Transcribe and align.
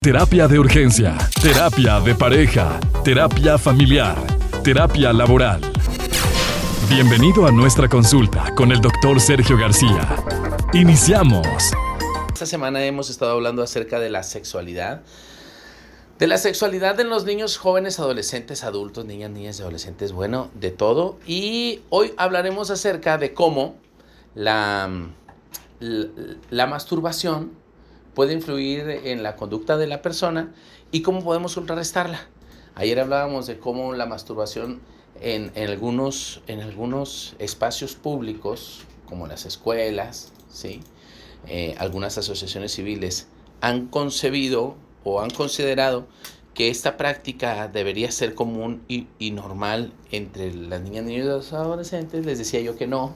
Terapia 0.00 0.46
de 0.46 0.60
urgencia, 0.60 1.18
terapia 1.42 1.98
de 1.98 2.14
pareja, 2.14 2.78
terapia 3.02 3.58
familiar, 3.58 4.16
terapia 4.62 5.12
laboral. 5.12 5.60
Bienvenido 6.88 7.44
a 7.46 7.50
nuestra 7.50 7.88
consulta 7.88 8.54
con 8.54 8.70
el 8.70 8.80
doctor 8.80 9.18
Sergio 9.18 9.58
García. 9.58 10.14
Iniciamos. 10.72 11.48
Esta 12.32 12.46
semana 12.46 12.84
hemos 12.84 13.10
estado 13.10 13.32
hablando 13.32 13.60
acerca 13.60 13.98
de 13.98 14.08
la 14.08 14.22
sexualidad. 14.22 15.02
De 16.20 16.28
la 16.28 16.38
sexualidad 16.38 16.94
de 16.94 17.02
los 17.02 17.24
niños, 17.24 17.56
jóvenes, 17.56 17.98
adolescentes, 17.98 18.62
adultos, 18.62 19.04
niñas, 19.04 19.32
niñas 19.32 19.60
adolescentes, 19.60 20.12
bueno, 20.12 20.48
de 20.54 20.70
todo. 20.70 21.18
Y 21.26 21.80
hoy 21.90 22.14
hablaremos 22.16 22.70
acerca 22.70 23.18
de 23.18 23.34
cómo 23.34 23.74
la, 24.36 25.08
la 25.80 26.66
masturbación 26.68 27.50
puede 28.18 28.32
influir 28.32 28.90
en 29.04 29.22
la 29.22 29.36
conducta 29.36 29.76
de 29.76 29.86
la 29.86 30.02
persona 30.02 30.52
y 30.90 31.02
cómo 31.02 31.22
podemos 31.22 31.54
contrarrestarla. 31.54 32.26
Ayer 32.74 32.98
hablábamos 32.98 33.46
de 33.46 33.60
cómo 33.60 33.94
la 33.94 34.06
masturbación 34.06 34.80
en, 35.20 35.52
algunos, 35.56 36.42
en 36.48 36.60
algunos 36.60 37.36
espacios 37.38 37.94
públicos, 37.94 38.80
como 39.06 39.28
las 39.28 39.46
escuelas, 39.46 40.32
¿sí? 40.50 40.80
Eh, 41.46 41.76
algunas 41.78 42.18
asociaciones 42.18 42.72
civiles, 42.72 43.28
han 43.60 43.86
concebido 43.86 44.74
o 45.04 45.20
han 45.20 45.30
considerado 45.30 46.08
que 46.54 46.70
esta 46.70 46.96
práctica 46.96 47.68
debería 47.68 48.10
ser 48.10 48.34
común 48.34 48.82
y, 48.88 49.06
y, 49.20 49.30
normal 49.30 49.92
entre 50.10 50.52
las 50.52 50.80
niñas, 50.80 51.04
niños 51.04 51.24
y 51.24 51.28
los 51.28 51.52
adolescentes. 51.52 52.26
Les 52.26 52.38
decía 52.38 52.58
yo 52.62 52.74
que 52.74 52.88
no, 52.88 53.14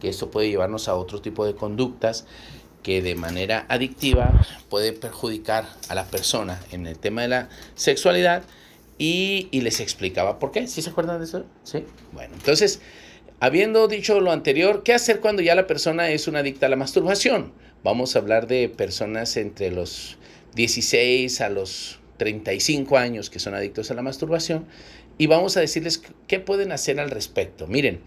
que 0.00 0.08
esto 0.08 0.30
puede 0.30 0.48
llevarnos 0.50 0.86
a 0.86 0.94
otro 0.94 1.20
tipo 1.20 1.44
de 1.44 1.56
conductas 1.56 2.26
que 2.86 3.02
de 3.02 3.16
manera 3.16 3.66
adictiva 3.68 4.32
puede 4.68 4.92
perjudicar 4.92 5.66
a 5.88 5.96
la 5.96 6.04
persona 6.04 6.62
en 6.70 6.86
el 6.86 6.96
tema 6.96 7.22
de 7.22 7.26
la 7.26 7.48
sexualidad 7.74 8.44
y, 8.96 9.48
les 9.50 9.80
explicaba 9.80 10.38
por 10.38 10.52
qué. 10.52 10.68
¿Sí 10.68 10.82
se 10.82 10.90
acuerdan 10.90 11.18
de 11.18 11.24
eso? 11.24 11.44
Sí. 11.64 11.84
Bueno, 12.12 12.34
entonces, 12.34 12.80
habiendo 13.40 13.88
dicho 13.88 14.20
lo 14.20 14.30
anterior, 14.30 14.84
¿qué 14.84 14.94
hacer 14.94 15.18
cuando 15.18 15.42
ya 15.42 15.56
la 15.56 15.66
persona 15.66 16.10
es 16.10 16.28
una 16.28 16.38
adicta 16.38 16.66
a 16.66 16.68
la 16.68 16.76
masturbación? 16.76 17.52
Vamos 17.82 18.14
a 18.14 18.20
hablar 18.20 18.46
de 18.46 18.68
personas 18.68 19.36
entre 19.36 19.72
los 19.72 20.16
16 20.54 21.40
a 21.40 21.48
los 21.48 21.98
35 22.16 22.96
años 22.96 23.30
que 23.30 23.38
son 23.38 23.54
adictos 23.54 23.90
a 23.90 23.94
la 23.94 24.02
masturbación 24.02 24.66
y 25.18 25.26
vamos 25.26 25.56
a 25.56 25.60
decirles 25.60 26.02
qué 26.26 26.40
pueden 26.40 26.72
hacer 26.72 27.00
al 27.00 27.10
respecto. 27.10 27.66
Miren, 27.66 28.00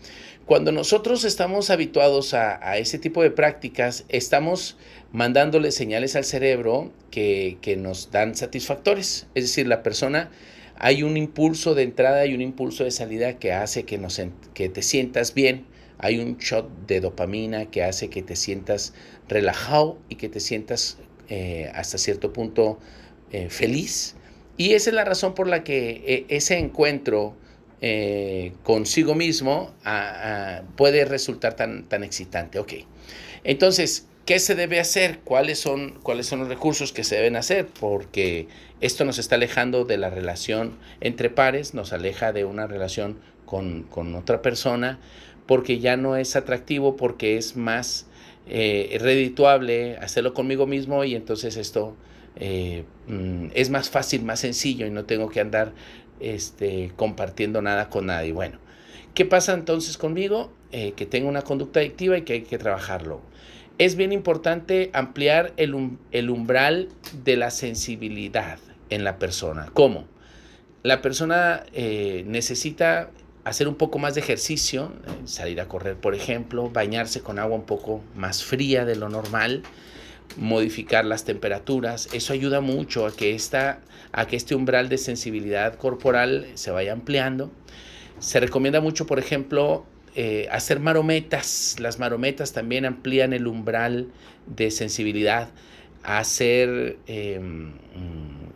cuando 0.46 0.72
nosotros 0.72 1.26
estamos 1.26 1.70
habituados 1.70 2.34
a, 2.34 2.78
ese 2.78 3.00
tipo 3.00 3.22
de 3.22 3.32
prácticas, 3.32 4.06
estamos 4.10 4.78
mandándole 5.12 5.72
señales 5.72 6.16
al 6.16 6.24
cerebro 6.24 6.92
que, 7.12 7.58
nos 7.80 8.12
dan 8.12 8.36
satisfactores. 8.36 9.28
Es 9.36 9.44
decir, 9.44 9.68
la 9.68 9.84
persona, 9.84 10.32
hay 10.76 11.04
un 11.04 11.18
impulso 11.18 11.76
de 11.76 11.84
entrada 11.84 12.26
y 12.26 12.34
un 12.34 12.42
impulso 12.42 12.84
de 12.84 12.92
salida 12.92 13.38
que 13.38 13.54
hace 13.54 13.84
que, 13.84 13.98
nos, 13.98 14.20
que 14.54 14.70
te 14.70 14.82
sientas 14.82 15.34
bien. 15.34 15.66
Hay 16.00 16.20
un 16.20 16.38
shot 16.38 16.68
de 16.88 17.00
dopamina 17.00 17.66
que 17.66 17.84
hace 17.84 18.10
que 18.10 18.24
te 18.24 18.36
sientas 18.36 18.94
relajado 19.28 20.00
y 20.10 20.16
que 20.16 20.30
te 20.30 20.40
sientas 20.40 20.98
eh, 21.28 21.70
hasta 21.76 22.00
cierto 22.00 22.34
punto 22.34 22.80
eh, 23.32 23.50
feliz. 23.50 24.16
Y 24.58 24.74
esa 24.74 24.90
es 24.90 24.94
la 24.94 25.06
razón 25.06 25.34
por 25.36 25.48
la 25.48 25.64
que 25.64 26.04
eh, 26.06 26.26
ese 26.30 26.58
encuentro 26.58 27.36
eh, 27.82 28.52
consigo 28.64 29.16
mismo 29.16 29.74
puede 30.76 31.06
resultar 31.06 31.56
tan, 31.56 31.84
tan 31.88 32.04
excitante. 32.04 32.60
Ok. 32.60 32.74
Entonces, 33.44 34.06
¿qué 34.26 34.40
se 34.40 34.56
debe 34.56 34.80
hacer? 34.80 35.20
¿Cuáles 35.24 35.60
son, 35.60 36.00
¿Cuáles 36.04 36.28
son 36.28 36.40
los 36.40 36.50
recursos 36.50 36.92
que 36.92 37.04
se 37.04 37.16
deben 37.16 37.36
hacer? 37.36 37.68
Porque 37.68 38.48
esto 38.82 39.06
nos 39.06 39.18
está 39.18 39.36
alejando 39.36 39.86
de 39.86 39.98
la 39.98 40.10
relación 40.10 40.78
entre 41.02 41.30
pares, 41.30 41.74
nos 41.74 41.94
aleja 41.94 42.32
de 42.32 42.46
una 42.46 42.68
relación 42.68 43.18
con, 43.46 44.16
otra 44.16 44.42
persona, 44.42 45.00
porque 45.48 45.80
ya 45.80 45.98
no 45.98 46.16
es 46.16 46.36
atractivo, 46.36 46.96
porque 46.96 47.38
es 47.38 47.56
más 47.56 48.06
eh, 48.48 48.98
redituable 49.02 49.98
hacerlo 49.98 50.34
conmigo 50.34 50.68
mismo 50.68 51.04
y 51.04 51.16
entonces 51.16 51.58
esto 51.58 51.96
eh, 52.40 52.86
mm, 53.08 53.48
es 53.54 53.70
más 53.70 53.90
fácil, 53.90 54.24
más 54.24 54.40
sencillo 54.40 54.86
y 54.88 54.92
no 54.92 55.06
tengo 55.06 55.30
que 55.30 55.40
andar 55.40 55.74
este, 56.20 56.92
compartiendo 56.96 57.62
nada 57.62 57.90
con 57.90 58.08
nadie. 58.08 58.32
Bueno, 58.32 58.60
¿qué 59.14 59.26
pasa 59.26 59.54
entonces 59.54 59.98
conmigo? 59.98 60.52
Eh, 60.72 60.94
que 60.96 61.06
tengo 61.06 61.30
una 61.30 61.42
conducta 61.42 61.80
adictiva 61.80 62.18
y 62.18 62.22
que 62.22 62.34
hay 62.34 62.42
que 62.44 62.58
trabajarlo. 62.58 63.22
Es 63.78 63.96
bien 63.96 64.12
importante 64.12 64.90
ampliar 64.94 65.54
el, 65.58 65.98
el 66.12 66.30
umbral 66.30 66.90
de 67.24 67.38
la 67.38 67.50
sensibilidad 67.50 68.60
en 68.90 69.04
la 69.04 69.18
persona. 69.18 69.70
¿Cómo? 69.74 70.06
La 70.84 71.02
persona 71.02 71.64
eh, 71.74 72.24
necesita 72.28 73.10
hacer 73.44 73.68
un 73.68 73.76
poco 73.76 74.00
más 74.00 74.16
de 74.16 74.22
ejercicio, 74.22 74.92
salir 75.26 75.60
a 75.60 75.68
correr, 75.68 75.96
por 75.96 76.14
ejemplo, 76.14 76.70
bañarse 76.70 77.22
con 77.22 77.40
agua 77.40 77.56
un 77.56 77.66
poco 77.66 78.02
más 78.16 78.44
fría 78.44 78.86
de 78.86 78.96
lo 78.96 79.10
normal, 79.10 79.64
modificar 80.38 81.06
las 81.06 81.26
temperaturas. 81.26 82.10
Eso 82.14 82.34
ayuda 82.34 82.62
mucho 82.62 83.06
a 83.06 83.16
que, 83.16 83.36
esta, 83.36 83.82
a 84.12 84.28
que 84.28 84.36
este 84.36 84.56
umbral 84.56 84.90
de 84.90 84.98
sensibilidad 84.98 85.76
corporal 85.76 86.48
se 86.56 86.72
vaya 86.72 86.94
ampliando. 86.94 87.52
Se 88.20 88.40
recomienda 88.40 88.82
mucho, 88.82 89.06
por 89.06 89.20
ejemplo, 89.20 89.86
eh, 90.16 90.48
hacer 90.52 90.80
marometas. 90.80 91.78
Las 91.80 92.00
marometas 92.00 92.54
también 92.54 92.86
amplían 92.86 93.34
el 93.34 93.48
umbral 93.48 94.08
de 94.48 94.72
sensibilidad. 94.72 95.50
Hacer 96.04 96.98
em, 97.08 97.74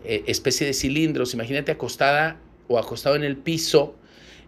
eh, 0.04 0.24
especie 0.28 0.68
de 0.68 0.74
cilindros. 0.74 1.34
Imagínate 1.34 1.72
acostada 1.72 2.38
o 2.68 2.78
acostado 2.78 3.16
en 3.16 3.24
el 3.24 3.38
piso 3.38 3.96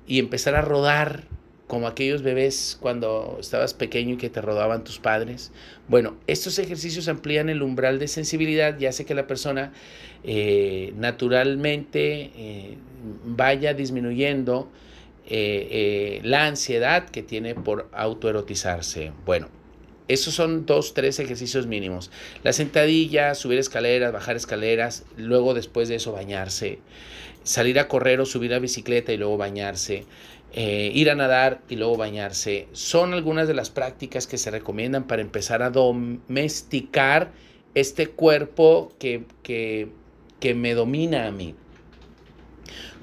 y 0.08 0.20
empezar 0.20 0.56
a 0.56 0.62
rodar 0.62 1.24
como 1.68 1.88
aquellos 1.88 2.22
bebés 2.22 2.78
cuando 2.80 3.38
estabas 3.40 3.74
pequeño 3.74 4.16
y 4.16 4.18
que 4.18 4.30
te 4.30 4.42
rodaban 4.42 4.84
tus 4.84 5.00
padres. 5.00 5.52
Bueno, 5.88 6.16
estos 6.28 6.60
ejercicios 6.60 7.08
amplían 7.08 7.50
el 7.50 7.64
umbral 7.64 7.98
de 7.98 8.08
sensibilidad 8.08 8.80
y 8.80 8.86
hace 8.86 9.06
que 9.06 9.16
la 9.16 9.26
persona 9.26 9.74
eh, 10.24 10.94
naturalmente 10.96 12.32
eh, 12.36 12.78
vaya 13.26 13.74
disminuyendo 13.74 14.70
eh, 15.28 16.20
la 16.24 16.46
ansiedad 16.46 17.10
que 17.10 17.24
tiene 17.24 17.56
por 17.56 17.90
autoerotizarse. 17.94 19.12
Bueno, 19.26 19.50
esos 20.08 20.34
son 20.34 20.66
dos, 20.66 20.94
tres 20.94 21.20
ejercicios 21.20 21.68
mínimos. 21.68 22.12
La 22.44 22.54
sentadilla, 22.54 23.34
subir 23.36 23.60
escaleras, 23.60 24.14
bajar 24.14 24.36
escaleras, 24.36 25.04
luego 25.18 25.54
después 25.54 25.90
de 25.90 25.96
eso 25.96 26.12
bañarse, 26.12 26.80
salir 27.44 27.80
a 27.80 27.88
correr 27.88 28.20
o 28.20 28.26
subir 28.26 28.54
a 28.54 28.60
bicicleta 28.60 29.14
y 29.14 29.18
luego 29.18 29.38
bañarse, 29.38 30.06
eh, 30.54 30.92
ir 30.94 31.10
a 31.10 31.16
nadar 31.16 31.62
y 31.70 31.76
luego 31.76 31.98
bañarse. 31.98 32.68
Son 32.72 33.14
algunas 33.14 33.48
de 33.48 33.56
las 33.56 33.70
prácticas 33.70 34.28
que 34.28 34.38
se 34.38 34.52
recomiendan 34.52 35.06
para 35.08 35.22
empezar 35.22 35.64
a 35.64 35.70
domesticar 35.70 37.32
este 37.74 38.08
cuerpo 38.08 38.94
que, 39.00 39.26
que, 39.44 39.90
que 40.40 40.54
me 40.54 40.74
domina 40.76 41.28
a 41.28 41.32
mí. 41.32 41.56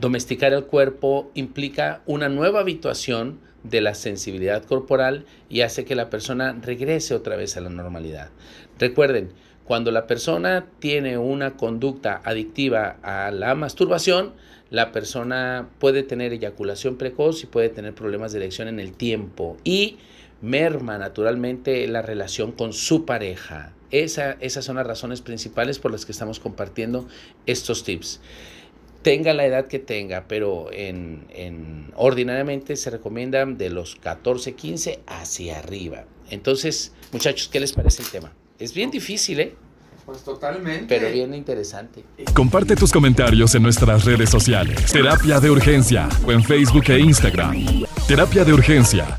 Domesticar 0.00 0.52
el 0.52 0.64
cuerpo 0.64 1.30
implica 1.34 2.02
una 2.06 2.28
nueva 2.28 2.60
habituación 2.60 3.40
de 3.62 3.80
la 3.80 3.94
sensibilidad 3.94 4.64
corporal 4.64 5.24
y 5.48 5.60
hace 5.60 5.84
que 5.84 5.94
la 5.94 6.10
persona 6.10 6.58
regrese 6.60 7.14
otra 7.14 7.36
vez 7.36 7.56
a 7.56 7.60
la 7.60 7.70
normalidad. 7.70 8.30
Recuerden, 8.78 9.32
cuando 9.64 9.90
la 9.92 10.06
persona 10.06 10.66
tiene 10.80 11.18
una 11.18 11.56
conducta 11.56 12.20
adictiva 12.24 12.96
a 13.02 13.30
la 13.30 13.54
masturbación, 13.54 14.32
la 14.70 14.90
persona 14.90 15.68
puede 15.78 16.02
tener 16.02 16.32
eyaculación 16.32 16.96
precoz 16.96 17.44
y 17.44 17.46
puede 17.46 17.68
tener 17.68 17.94
problemas 17.94 18.32
de 18.32 18.38
erección 18.38 18.68
en 18.68 18.80
el 18.80 18.92
tiempo 18.92 19.56
y 19.62 19.98
merma 20.40 20.98
naturalmente 20.98 21.86
la 21.86 22.02
relación 22.02 22.50
con 22.52 22.72
su 22.72 23.04
pareja. 23.04 23.72
Esa, 23.92 24.32
esas 24.40 24.64
son 24.64 24.76
las 24.76 24.86
razones 24.86 25.20
principales 25.20 25.78
por 25.78 25.92
las 25.92 26.06
que 26.06 26.12
estamos 26.12 26.40
compartiendo 26.40 27.06
estos 27.46 27.84
tips 27.84 28.20
tenga 29.02 29.32
la 29.34 29.44
edad 29.44 29.66
que 29.66 29.78
tenga, 29.78 30.24
pero 30.28 30.70
en, 30.72 31.26
en, 31.30 31.92
ordinariamente 31.96 32.76
se 32.76 32.90
recomienda 32.90 33.44
de 33.44 33.70
los 33.70 33.96
14, 33.96 34.54
15 34.54 35.00
hacia 35.06 35.58
arriba. 35.58 36.04
Entonces, 36.30 36.92
muchachos, 37.12 37.48
¿qué 37.48 37.60
les 37.60 37.72
parece 37.72 38.02
el 38.02 38.08
tema? 38.08 38.32
Es 38.58 38.72
bien 38.72 38.90
difícil, 38.90 39.40
¿eh? 39.40 39.54
Pues 40.06 40.22
totalmente. 40.22 40.86
Pero 40.88 41.12
bien 41.12 41.32
interesante. 41.34 42.02
Comparte 42.34 42.74
tus 42.74 42.90
comentarios 42.90 43.54
en 43.54 43.62
nuestras 43.62 44.04
redes 44.04 44.30
sociales. 44.30 44.90
Terapia 44.90 45.38
de 45.38 45.50
Urgencia 45.50 46.08
o 46.26 46.32
en 46.32 46.42
Facebook 46.42 46.84
e 46.88 46.98
Instagram. 46.98 47.84
Terapia 48.08 48.44
de 48.44 48.52
Urgencia 48.52 49.18